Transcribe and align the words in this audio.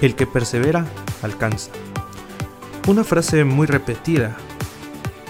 El 0.00 0.14
que 0.14 0.26
persevera, 0.26 0.86
alcanza. 1.22 1.70
Una 2.86 3.04
frase 3.04 3.44
muy 3.44 3.66
repetida, 3.66 4.36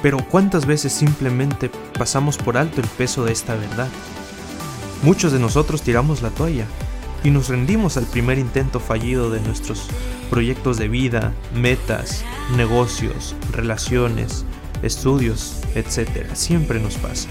pero 0.02 0.18
¿cuántas 0.18 0.66
veces 0.66 0.92
simplemente 0.92 1.70
pasamos 1.98 2.38
por 2.38 2.56
alto 2.56 2.80
el 2.80 2.86
peso 2.86 3.24
de 3.24 3.32
esta 3.32 3.54
verdad? 3.54 3.88
Muchos 5.02 5.32
de 5.32 5.38
nosotros 5.38 5.82
tiramos 5.82 6.22
la 6.22 6.30
toalla 6.30 6.66
y 7.24 7.30
nos 7.30 7.48
rendimos 7.48 7.96
al 7.96 8.06
primer 8.06 8.38
intento 8.38 8.80
fallido 8.80 9.30
de 9.30 9.40
nuestros 9.40 9.88
proyectos 10.30 10.78
de 10.78 10.88
vida, 10.88 11.32
metas, 11.54 12.24
negocios, 12.56 13.34
relaciones, 13.52 14.44
estudios, 14.82 15.60
etc. 15.74 16.26
Siempre 16.34 16.80
nos 16.80 16.94
pasa. 16.94 17.28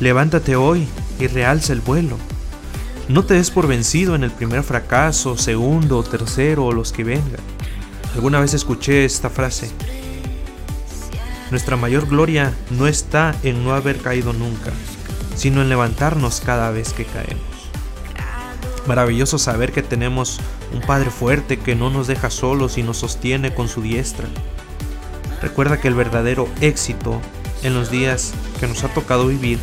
Levántate 0.00 0.56
hoy 0.56 0.86
y 1.18 1.26
realza 1.26 1.72
el 1.72 1.80
vuelo. 1.80 2.18
No 3.12 3.26
te 3.26 3.34
des 3.34 3.50
por 3.50 3.66
vencido 3.66 4.14
en 4.14 4.24
el 4.24 4.30
primer 4.30 4.62
fracaso, 4.62 5.36
segundo, 5.36 6.02
tercero 6.02 6.64
o 6.64 6.72
los 6.72 6.92
que 6.92 7.04
vengan. 7.04 7.42
Alguna 8.14 8.40
vez 8.40 8.54
escuché 8.54 9.04
esta 9.04 9.28
frase. 9.28 9.70
Nuestra 11.50 11.76
mayor 11.76 12.08
gloria 12.08 12.54
no 12.70 12.86
está 12.86 13.34
en 13.42 13.64
no 13.64 13.74
haber 13.74 13.98
caído 13.98 14.32
nunca, 14.32 14.72
sino 15.36 15.60
en 15.60 15.68
levantarnos 15.68 16.40
cada 16.40 16.70
vez 16.70 16.94
que 16.94 17.04
caemos. 17.04 17.42
Maravilloso 18.86 19.36
saber 19.36 19.72
que 19.72 19.82
tenemos 19.82 20.40
un 20.72 20.80
Padre 20.80 21.10
fuerte 21.10 21.58
que 21.58 21.74
no 21.74 21.90
nos 21.90 22.06
deja 22.06 22.30
solos 22.30 22.78
y 22.78 22.82
nos 22.82 22.96
sostiene 22.96 23.52
con 23.52 23.68
su 23.68 23.82
diestra. 23.82 24.26
Recuerda 25.42 25.78
que 25.82 25.88
el 25.88 25.94
verdadero 25.94 26.48
éxito 26.62 27.20
en 27.62 27.74
los 27.74 27.90
días 27.90 28.32
que 28.58 28.66
nos 28.66 28.84
ha 28.84 28.88
tocado 28.88 29.26
vivir 29.26 29.58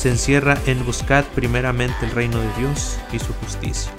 se 0.00 0.08
encierra 0.08 0.58
en 0.64 0.82
buscar 0.86 1.26
primeramente 1.34 2.06
el 2.06 2.12
reino 2.12 2.38
de 2.38 2.50
Dios 2.56 2.96
y 3.12 3.18
su 3.18 3.34
justicia. 3.34 3.92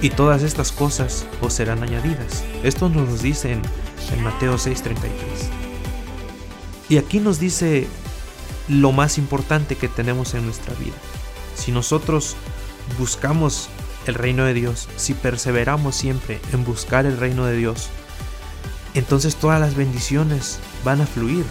Y 0.00 0.10
todas 0.10 0.44
estas 0.44 0.70
cosas 0.70 1.26
os 1.40 1.54
serán 1.54 1.82
añadidas. 1.82 2.44
Esto 2.62 2.88
nos 2.88 3.20
dice 3.20 3.50
en, 3.50 4.22
Mateo 4.22 4.58
6:33. 4.58 4.94
Y 6.88 6.98
aquí 6.98 7.18
nos 7.18 7.40
dice 7.40 7.88
lo 8.68 8.92
más 8.92 9.18
importante 9.18 9.74
que 9.74 9.88
tenemos 9.88 10.34
en 10.34 10.44
nuestra 10.44 10.72
vida. 10.74 10.94
Si 11.56 11.72
nosotros 11.72 12.36
buscamos 12.96 13.70
el 14.06 14.14
reino 14.14 14.44
de 14.44 14.54
Dios, 14.54 14.88
si 14.94 15.14
perseveramos 15.14 15.96
siempre 15.96 16.40
en 16.52 16.64
buscar 16.64 17.06
el 17.06 17.16
reino 17.16 17.44
de 17.44 17.56
Dios, 17.56 17.88
entonces 18.94 19.34
todas 19.34 19.60
las 19.60 19.74
bendiciones 19.74 20.60
van 20.84 21.00
a 21.00 21.06
fluir 21.06 21.44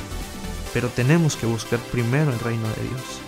pero 0.73 0.89
tenemos 0.89 1.35
que 1.35 1.45
buscar 1.45 1.79
primero 1.91 2.31
el 2.31 2.39
reino 2.39 2.67
de 2.67 2.83
Dios. 2.83 3.21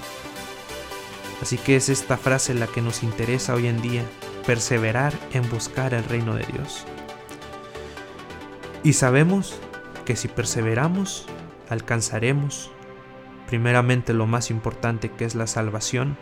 Así 1.41 1.57
que 1.57 1.75
es 1.75 1.89
esta 1.89 2.17
frase 2.17 2.53
la 2.53 2.67
que 2.67 2.81
nos 2.81 3.03
interesa 3.03 3.55
hoy 3.55 3.67
en 3.67 3.81
día, 3.81 4.03
perseverar 4.45 5.13
en 5.33 5.49
buscar 5.49 5.93
el 5.93 6.03
reino 6.03 6.35
de 6.35 6.45
Dios. 6.45 6.85
Y 8.83 8.93
sabemos 8.93 9.59
que 10.05 10.15
si 10.15 10.27
perseveramos, 10.27 11.25
alcanzaremos 11.69 12.71
primeramente 13.47 14.13
lo 14.13 14.27
más 14.27 14.49
importante 14.49 15.11
que 15.11 15.25
es 15.25 15.35
la 15.35 15.47
salvación, 15.47 16.17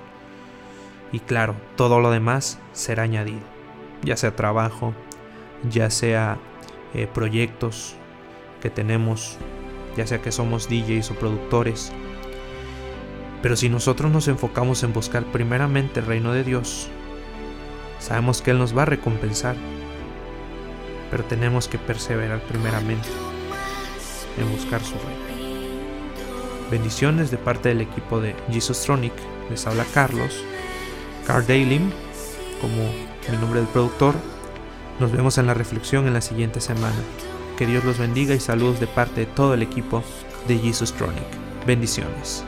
y 1.12 1.20
claro, 1.20 1.56
todo 1.76 2.00
lo 2.00 2.12
demás 2.12 2.60
será 2.74 3.04
añadido, 3.04 3.42
ya 4.04 4.16
sea 4.16 4.36
trabajo, 4.36 4.94
ya 5.70 5.90
sea 5.90 6.38
eh, 6.94 7.08
proyectos 7.12 7.96
que 8.62 8.70
tenemos 8.70 9.38
ya 10.00 10.08
sea 10.08 10.22
que 10.22 10.32
somos 10.32 10.70
DJs 10.70 11.12
o 11.12 11.16
productores. 11.16 11.92
Pero 13.42 13.58
si 13.58 13.68
nosotros 13.68 14.10
nos 14.10 14.30
enfocamos 14.30 14.82
en 14.84 14.94
buscar 14.94 15.26
primeramente 15.26 16.00
el 16.00 16.06
reino 16.06 16.32
de 16.32 16.46
Dios, 16.46 16.88
sabemos 18.00 18.42
que 18.42 18.52
Él 18.52 18.60
nos 18.60 18.78
va 18.78 18.84
a 18.84 18.86
recompensar. 18.86 19.58
Pero 21.12 21.26
tenemos 21.26 21.68
que 21.68 21.78
perseverar 21.78 22.40
primeramente 22.44 23.10
en 24.38 24.50
buscar 24.54 24.82
su 24.82 24.94
reino. 24.94 25.50
Bendiciones 26.72 27.30
de 27.30 27.38
parte 27.38 27.68
del 27.68 27.82
equipo 27.82 28.22
de 28.22 28.36
Jesus 28.50 28.82
Tronic. 28.84 29.14
Les 29.50 29.68
habla 29.68 29.86
Carlos, 29.94 30.46
Car 31.28 31.46
Dalim, 31.46 31.92
como 32.62 32.90
mi 33.30 33.38
nombre 33.38 33.60
del 33.60 33.70
productor. 33.70 34.16
Nos 35.02 35.12
vemos 35.12 35.38
en 35.38 35.48
la 35.48 35.54
reflexión 35.54 36.08
en 36.08 36.14
la 36.14 36.22
siguiente 36.22 36.62
semana. 36.62 36.96
Que 37.60 37.68
Dios 37.68 37.84
los 37.84 37.98
bendiga 37.98 38.34
y 38.34 38.40
saludos 38.40 38.80
de 38.80 38.88
parte 38.88 39.20
de 39.20 39.26
todo 39.26 39.54
el 39.54 39.62
equipo 39.62 40.02
de 40.48 40.58
Jesus 40.60 40.94
Tronic. 40.94 41.26
Bendiciones. 41.68 42.46